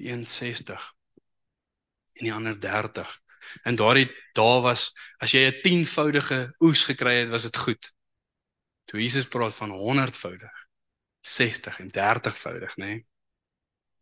[0.00, 0.92] die 60
[2.16, 3.10] en die ander 30.
[3.68, 4.88] En daardie dae was
[5.20, 7.92] as jy 'n 10voudige oes gekry het, was dit goed.
[8.84, 10.56] Toe Jesus praat van 100voudig,
[11.20, 12.86] 60 en 30voudig, nê?
[12.86, 13.06] Nee?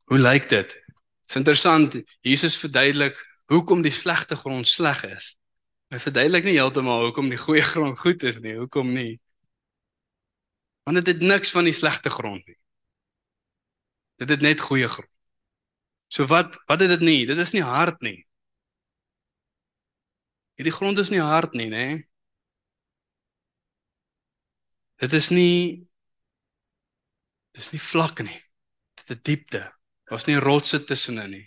[0.05, 0.69] Hoe lyk dit?
[0.69, 1.97] Dit is interessant.
[2.21, 5.37] Jesus verduidelik hoekom die slegte grond sleg is.
[5.89, 8.57] Hy verduidelik nie heeltemal hoekom die goeie grond goed is nie.
[8.59, 9.21] Hoekom nie?
[10.85, 12.59] Want dit het niks van die slegte grond nie.
[14.25, 15.11] Dit het net goeie grond.
[16.09, 17.27] So wat wat is dit nie?
[17.29, 18.23] Dit is nie hard nie.
[20.57, 21.87] Hierdie grond is nie hard nie, nê?
[25.03, 25.85] Dit is nie
[27.53, 28.39] dis nie vlak nie.
[28.97, 29.65] Dit het diepte.
[30.09, 31.47] Daar's nie rotse tussenin nie.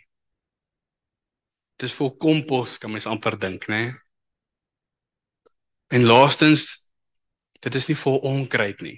[1.77, 3.95] Dit is vol kompos, kan mens amper dink, né?
[5.89, 6.91] En laastens
[7.63, 8.97] dit is nie vol onkruid nie.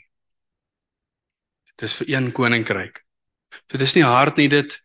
[1.71, 3.05] Dit is vir een koninkryk.
[3.49, 4.75] So dit is nie hard nie dit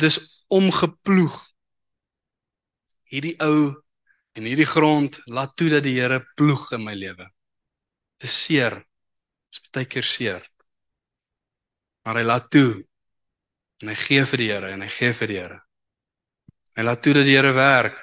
[0.00, 0.18] dis
[0.52, 1.36] omgeploeg.
[3.12, 3.72] Hierdie ou
[4.36, 7.28] en hierdie grond laat toe dat die Here ploeg in my lewe.
[8.20, 8.78] Dit is seer.
[9.52, 10.46] Dit is baie keer seer.
[12.04, 12.82] Maar hy laat toe.
[13.82, 15.60] En hy gee vir die Here en hy gee vir die Here.
[16.78, 18.00] Hy laat toe dat die Here werk.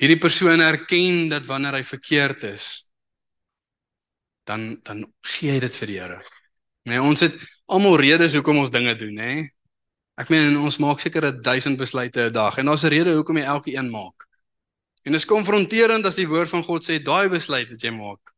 [0.00, 2.64] Hierdie persoon erken dat wanneer hy verkeerd is,
[4.48, 6.22] dan dan gee hy dit vir die Here.
[6.84, 7.36] Nee, ons het
[7.72, 9.32] almal redes hoekom ons dinge doen, nê?
[10.20, 13.44] Ek meen ons maak seker 1000 besluite 'n dag en daar's 'n rede hoekom jy
[13.44, 14.28] elke een maak.
[15.04, 18.32] En dit is konfronterend as die woord van God sê daai besluit wat jy maak.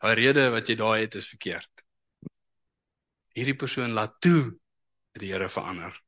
[0.00, 1.84] Daai rede wat jy daai het is verkeerd.
[3.36, 4.56] Hierdie persoon laat toe
[5.12, 6.02] dat die Here verander.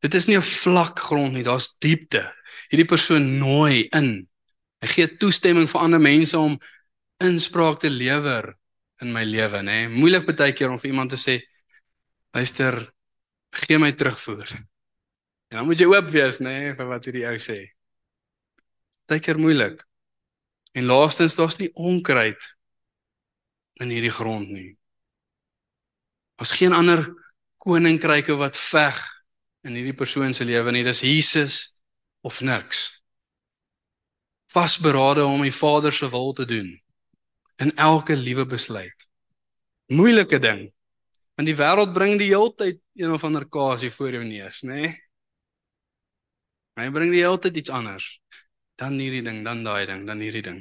[0.00, 2.34] Dit is nie 'n vlak grond nie, daar's diepte.
[2.70, 4.28] Hierdie persoon nooi in.
[4.80, 6.58] Hy gee toestemming vir ander mense om
[7.18, 8.56] inspraak te lewer
[9.00, 9.78] in my lewe, nê.
[9.88, 11.38] Moeilik baie keer om vir iemand te sê,
[12.36, 12.76] luister,
[13.64, 14.50] gee my terugvoer.
[15.50, 17.58] En dan moet jy oop wees, nê, vir wat hierdie ou sê.
[19.10, 19.80] Baie keer moeilik.
[20.76, 22.52] En laastens daar's nie onkruid
[23.82, 24.76] in hierdie grond nie.
[26.38, 27.08] Daar's geen ander
[27.60, 29.00] koninkryke wat veg
[29.66, 30.84] in hierdie persoon se lewe nie.
[30.86, 31.56] Dis Jesus
[32.22, 33.00] of niks.
[34.50, 36.70] Vasberade om die Vader se wil te doen
[37.60, 39.08] in elke liewe besluit.
[39.92, 40.66] Moeilike ding.
[41.36, 44.82] Want die wêreld bring die heeltyd een of ander kasie voor jou neus, nê?
[44.82, 44.90] Nee?
[46.80, 48.06] Hy bring die heeltyd iets anders.
[48.80, 50.60] Dan hierdie ding, dan daai ding, dan hierdie ding.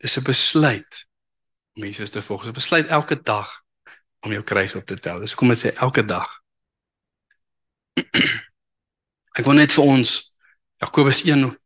[0.00, 1.08] Dis 'n besluit
[1.76, 2.42] om Jesus te volg.
[2.42, 3.50] Dis 'n besluit elke dag
[4.24, 5.20] om jou kruis op te tel.
[5.20, 6.28] Dis kom dit sê elke dag.
[9.38, 10.34] Ek wil net vir ons
[10.80, 11.58] Jakobus 1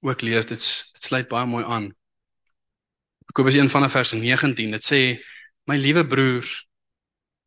[0.00, 0.46] ook lees.
[0.46, 1.92] Dit dit sluit baie mooi aan.
[3.32, 4.74] Jakobus 1 vanaf vers 19.
[4.76, 4.98] Dit sê
[5.64, 6.50] my liewe broers,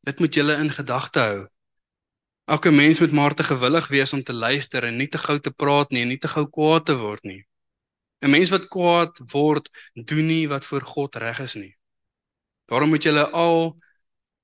[0.02, 1.44] dit moet julle in gedagte hou.
[2.50, 5.54] Elke mens moet maar te gewillig wees om te luister en nie te gou te
[5.54, 7.46] praat nie en nie te gou kwaad te word nie.
[8.26, 11.78] 'n Mens wat kwaad word, doen nie wat voor God reg is nie.
[12.66, 13.78] Daarom moet julle al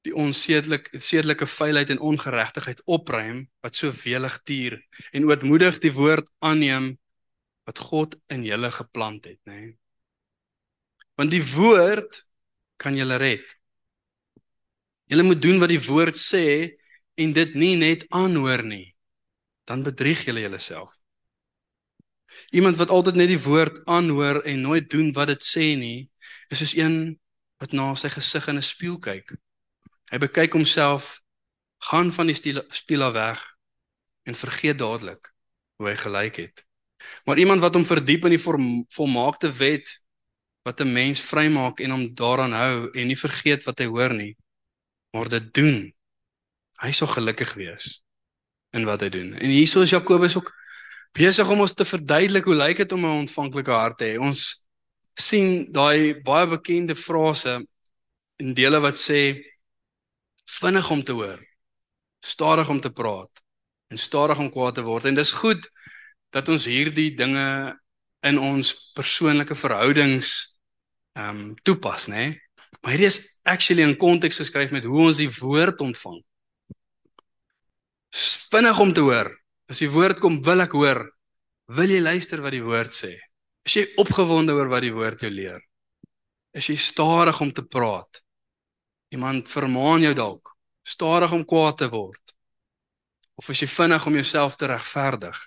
[0.06, 4.78] die onsedelike sedelike vuilheid en ongeregtigheid opruim wat so welig tuur
[5.12, 6.98] en ootmoedig die woord aanneem
[7.66, 9.62] wat God in julle geplant het, nê.
[9.66, 9.81] Nee.
[11.16, 12.22] Want die woord
[12.82, 13.58] kan julle red.
[15.12, 16.78] Julle moet doen wat die woord sê
[17.20, 18.96] en dit nie net aanhoor nie.
[19.68, 20.96] Dan bedrieg julle julleself.
[22.52, 26.10] Iemand wat altyd net die woord aanhoor en nooit doen wat dit sê nie,
[26.50, 27.20] is soos een
[27.62, 29.36] wat na sy gesig in 'n spieël kyk
[30.12, 31.22] Hy bekyk homself,
[31.88, 33.40] gaan van die spieël weg
[34.28, 35.32] en vergeet dadelik
[35.80, 36.66] hoe hy gelyk het.
[37.26, 38.44] Maar iemand wat hom verdiep in die
[38.92, 40.01] volmaakte wet
[40.64, 44.36] wat 'n mens vrymaak en hom daaraan hou en nie vergeet wat hy hoor nie,
[45.12, 45.94] maar dit doen,
[46.82, 48.02] hy sal gelukkig wees
[48.72, 49.34] in wat hy doen.
[49.34, 50.52] En hierso is Jakobus ook
[51.12, 54.20] besig om ons te verduidelik hoe lyk dit om 'n ontvanklike hart te hê.
[54.20, 54.66] Ons
[55.16, 57.66] sien daai baie bekende frase
[58.38, 59.44] in dele wat sê
[60.46, 61.40] vinnig om te hoor,
[62.20, 63.44] stadig om te praat
[63.90, 65.06] en stadig om kwaad te word.
[65.06, 65.70] En dis goed
[66.30, 67.78] dat ons hierdie dinge
[68.24, 70.51] in ons persoonlike verhoudings
[71.18, 72.16] ehm um, toepas, né?
[72.16, 72.40] Nee?
[72.82, 76.22] Maar hierdie is actually in konteks geskryf met hoe ons die woord ontvang.
[78.52, 79.30] Vinnig om te hoor.
[79.72, 81.04] As die woord kom, wil ek hoor.
[81.72, 83.14] Wil jy luister wat die woord sê?
[83.68, 85.62] Is jy opgewonde oor wat die woord jou leer?
[86.58, 88.24] Is jy stadig om te praat?
[89.14, 90.54] Iemand vermaan jou dalk,
[90.88, 92.36] stadig om kwaad te word.
[93.40, 95.38] Of is jy vinnig om jouself te regverdig?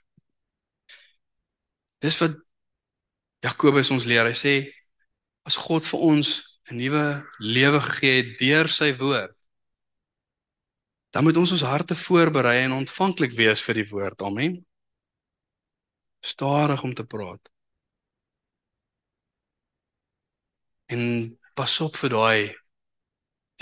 [2.04, 2.38] Dis wat
[3.44, 4.28] Jakobus ons leer.
[4.28, 4.54] Hy sê
[5.44, 6.28] as God vir ons
[6.70, 7.06] 'n nuwe
[7.38, 9.36] lewe gegee het deur sy woord,
[11.12, 14.22] dan moet ons ons harte voorberei en ontvanklik wees vir die woord.
[14.22, 14.64] Amen.
[16.24, 17.50] Stadig om te praat.
[20.90, 22.40] En pas op vir daai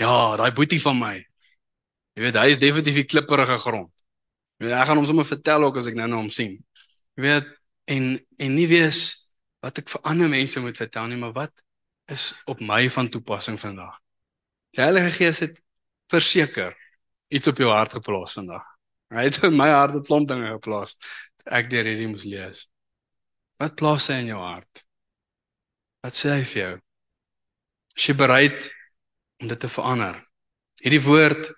[0.01, 1.15] ja, daai boetie van my.
[2.13, 3.91] Jy weet, hy is definitief die klipperige grond.
[4.57, 6.55] Jy weet, ek gaan hom sommer vertel ook as ek nou na hom sien.
[7.17, 7.53] Jy weet,
[7.93, 9.03] en en nie wees
[9.63, 11.53] wat ek vir ander mense moet vertel nie, maar wat
[12.11, 13.99] is op my van toepassing vandag.
[14.73, 15.59] Die Heilige Gees het
[16.11, 16.75] verseker
[17.33, 18.65] iets op jou hart geplaas vandag.
[19.13, 20.95] Hy het in my hart 'n klomp dinge geplaas.
[21.45, 22.67] Ek deur hierdie moes lees.
[23.59, 24.85] Wat plaas hy in jou hart?
[26.03, 26.73] Wat sê hy vir jou?
[27.95, 28.71] Is jy bereid
[29.41, 30.17] om dit te verander?
[30.81, 31.53] Hierdie woord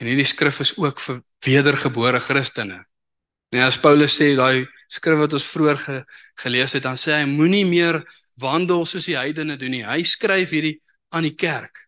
[0.00, 2.84] en hierdie skrif is ook vir wedergebore Christene.
[3.52, 6.04] Nee, as Paulus sê daai skrif wat ons vroeër ge,
[6.42, 8.00] gelees het, dan sê hy moenie meer
[8.40, 9.84] wandel soos die heidene doen nie.
[9.86, 10.78] Hy skryf hierdie
[11.14, 11.84] aan die kerk.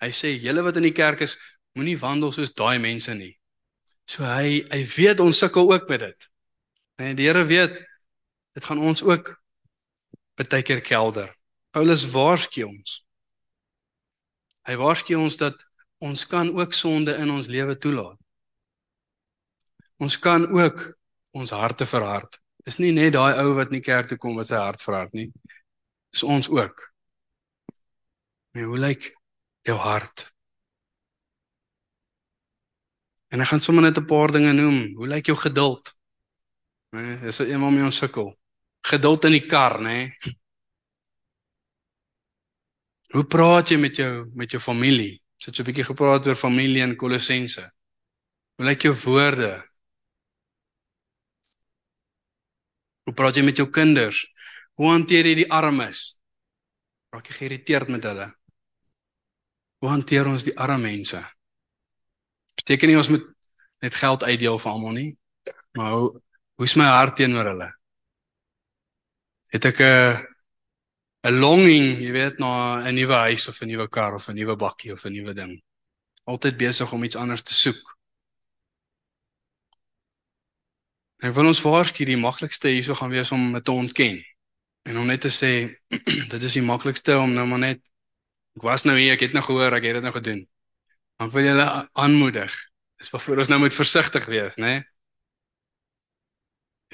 [0.00, 1.36] Hy sê julle wat in die kerk is,
[1.76, 3.34] moenie wandel soos daai mense nie.
[4.08, 6.28] So hy hy weet ons sukkel ook met dit.
[7.00, 7.82] Nee, die Here weet
[8.56, 9.34] dit gaan ons ook
[10.36, 11.32] baie keer kelder.
[11.72, 13.02] Paulus waarsku ons.
[14.66, 15.56] Hy waarsku ons dat
[16.00, 18.18] ons kan ook sonde in ons lewe toelaat.
[20.00, 20.82] Ons kan ook
[21.36, 22.40] ons harte verhard.
[22.66, 25.28] Dis nie net daai ou wat nie kerk toe kom wat sy hart verhard nie.
[26.10, 26.80] Dis ons ook.
[28.52, 29.12] Maar hoe lyk
[29.68, 30.24] jou hart?
[33.30, 34.96] En ek gaan sommer net 'n paar dinge noem.
[34.98, 35.94] Hoe lyk jou geduld?
[36.90, 38.34] Nee, dis eenmal mee ons sukkel.
[38.86, 39.98] Geduld in die kar, nê?
[39.98, 40.12] Nee?
[43.14, 45.22] Hoe praat jy met jou met jou familie?
[45.38, 47.70] Sit so 'n bietjie gepraat oor familie in Kolossense.
[48.56, 49.62] Hoe lyk jou woorde?
[53.06, 54.24] Hoe praat jy met jou kinders?
[54.76, 56.18] Hoe hanteer jy die armes?
[57.14, 58.26] Raak jy geïrriteerd met hulle?
[59.80, 61.20] Hoe hanteer ons die arme mense?
[62.58, 63.26] Beteken nie ons moet
[63.84, 65.10] net geld uitdeel vir almal nie,
[65.76, 66.06] maar hoe
[66.58, 67.68] hoe's my hart teenoor hulle?
[69.52, 70.26] Het ek 'n
[71.26, 74.56] 'n longing, jy weet, na 'n nuwe huis of 'n nuwe kar of 'n nuwe
[74.56, 75.62] bakkie of 'n nuwe ding?
[76.24, 77.95] Altyd besig om iets anders te soek.
[81.26, 84.18] Ek wil ons waarsku die maklikste hierso gaan wees om dit te ontken.
[84.86, 85.52] En om net te sê
[86.32, 87.80] dit is die maklikste om nou maar net
[88.56, 90.44] ek was nou hier, ek het nou gehoor, ek het dit nou gedoen.
[91.18, 91.66] Maar wil julle
[91.98, 92.54] aanmoedig.
[93.00, 94.70] Dis waarvoor ons nou moet versigtig wees, né?
[94.70, 94.84] Nee?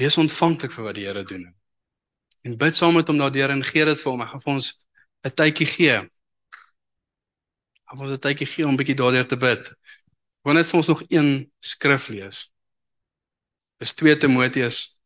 [0.00, 1.44] Wees ontvanklik vir wat die Here doen.
[2.42, 4.24] En bid saam met hom daardeur en gee dit vir hom.
[4.24, 4.70] Hy gaan vir ons
[5.28, 5.98] 'n tydjie gee.
[6.00, 9.74] Hy gaan ons 'n tydjie gee om bietjie daardeur te bid.
[10.42, 12.51] Wanneer het ons nog een skrif lees?
[13.82, 14.96] Is 2 Timoteus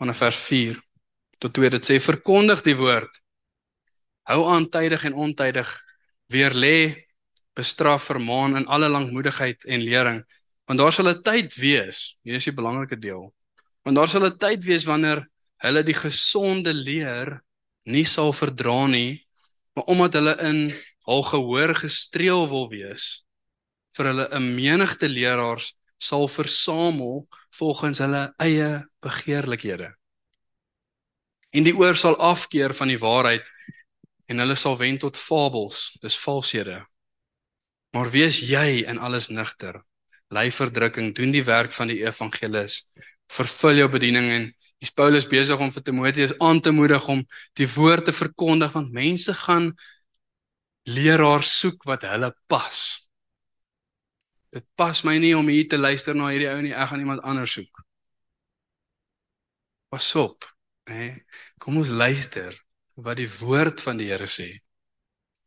[0.00, 0.80] van vers 4
[1.38, 3.12] tot 2 dit sê verkondig die woord.
[4.26, 5.68] Hou aan tydig en ontydig.
[6.32, 6.78] Weer lê
[7.56, 10.22] bestraf vermaan in alle lankmoedigheid en lering.
[10.66, 13.32] Want daar sal 'n tyd wees hier is die belangrike deel.
[13.84, 15.28] Want daar sal 'n tyd wees wanneer
[15.62, 17.40] hulle die gesonde leer
[17.84, 19.26] nie sal verdra nie
[19.76, 20.60] maar omdat hulle in
[21.06, 23.24] hul gehoor gestreel wil wees
[23.96, 27.26] vir hulle 'n menigte leraars sal versamel
[27.58, 28.70] volgens hulle eie
[29.04, 29.94] begeerlikhede.
[31.56, 33.46] En die oor sal afkeer van die waarheid
[34.26, 36.82] en hulle sal wend tot fabels, dis valshede.
[37.96, 39.80] Maar wees jy in alles nigter.
[40.34, 42.82] Ly verdrukking, doen die werk van die evangelis.
[43.30, 44.48] Vervul jou bediening en
[44.82, 47.22] dis Paulus besig om vir Timoteus aan te moedig om
[47.56, 49.70] die woord te verkondig want mense gaan
[50.86, 53.05] leraars soek wat hulle pas.
[54.54, 56.74] Dit pas my nie om hier te luister na hierdie ou nie.
[56.74, 57.82] Ek gaan iemand anders soek.
[59.92, 60.46] Pas op,
[60.90, 61.10] hè.
[61.62, 62.54] Kom ons luister
[62.94, 64.48] wat die woord van die Here sê.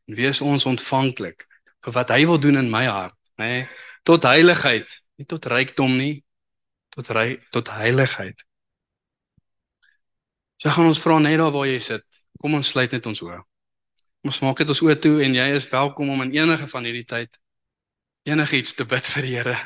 [0.10, 1.46] En wees ons ontvanklik
[1.86, 3.68] vir wat hy wil doen in my hart, hè.
[4.08, 6.24] Tot heiligheid, nie tot rykdom nie,
[6.94, 8.42] tot ry tot heiligheid.
[10.60, 12.06] So gaan ons vra net daar waar jy sit.
[12.40, 13.38] Kom ons sluit net ons oë.
[14.28, 17.08] Ons maak dit ons oë toe en jy is welkom om in enige van hierdie
[17.08, 17.40] tyd
[18.32, 19.58] enigiets te bid vir die Here.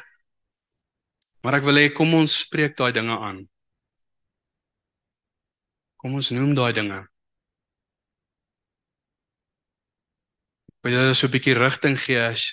[1.43, 3.43] Maar ek wil hê kom ons spreek daai dinge aan.
[5.99, 6.99] Kom ons noem daai dinge.
[10.83, 12.43] Wil jy so 'n bietjie rigting gee as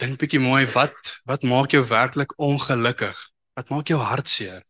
[0.00, 0.96] dink bietjie mooi wat
[1.26, 3.18] wat maak jou werklik ongelukkig?
[3.58, 4.62] Wat maak jou hartseer?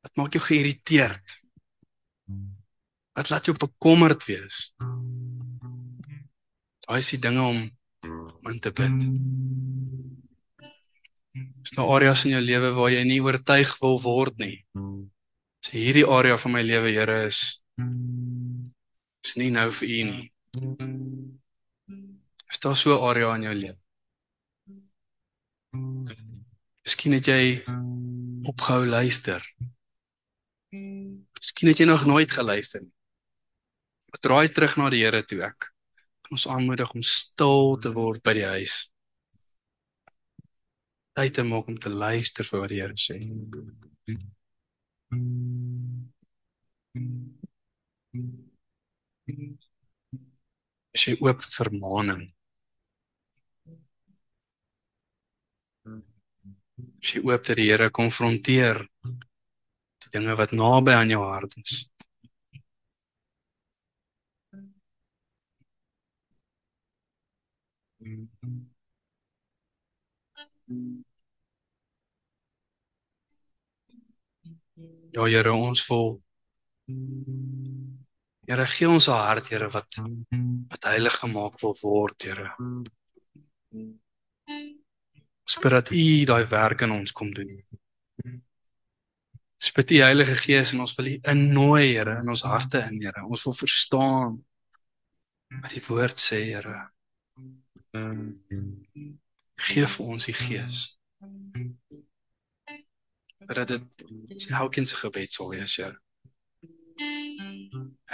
[0.00, 1.26] Wat maak jou geïrriteerd?
[3.18, 4.72] Wat laat jou bekommerd wees?
[6.90, 7.58] Daai is die dinge om
[8.50, 9.04] in te bid.
[11.62, 14.56] Is daar areas in jou lewe waar jy nie oortuig wil word nie?
[15.62, 17.62] Sê hierdie area van my lewe, Here, is
[19.22, 20.26] is nie nou vir U nie.
[22.50, 23.80] Is daar so 'n area in jou lewe?
[26.82, 27.62] Miskien het jy
[28.50, 29.40] opgehou luister.
[30.74, 32.96] Miskien het jy nog nooit geluister nie.
[34.18, 35.70] Draai terug na die Here toe ek.
[36.30, 38.74] Ons aanmoedig om stil te word by die huis.
[41.18, 43.16] Tyd te maak om te luister vir wat die Here sê.
[50.94, 52.22] Is jy oop vir vermaaning?
[57.02, 61.80] Is jy oop dat die Here konfronteer die dinge wat naby aan jou hart is?
[75.10, 76.20] Ja Here, ons vol
[78.50, 79.98] Here gee ons 'n hart, Here, wat
[80.70, 82.54] wat heilig gemaak wil word, Here.
[85.44, 87.62] Spirit U daai werk in ons kom doen.
[89.58, 93.26] Spit U Heilige Gees en ons wil U innooi, Here, in ons harte in, Here.
[93.26, 94.44] Ons wil verstaan
[95.62, 96.90] wat die woord sê, Here.
[99.60, 100.78] Gee vir ons die Gees.
[103.50, 104.04] Dat dit
[104.48, 105.98] elkeen se gebed sal wees, Here.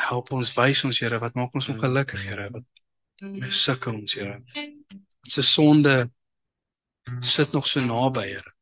[0.07, 2.83] Help ons wys ons Here wat maak ons ongelukkig Here wat
[3.31, 4.41] ons sukkel ons Here.
[5.21, 5.97] Wat se sonde
[7.21, 8.55] sit nog so naby Here.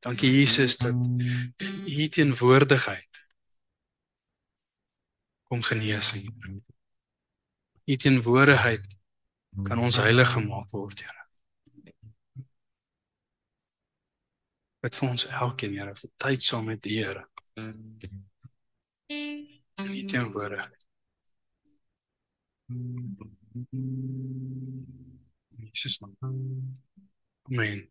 [0.00, 0.96] Dankie Jesus dat
[1.84, 3.24] U teenwoordigheid
[5.50, 6.30] kom genesing.
[7.84, 8.98] U teenwoordigheid
[9.64, 11.24] kan ons heilig gemaak word Here.
[14.80, 17.26] Wat vir ons elkeen Here vir tyd saam met die Here.
[17.54, 17.98] En
[19.90, 20.86] die teenwoordigheid.
[25.58, 26.74] Jesus naam.
[27.50, 27.90] Amen.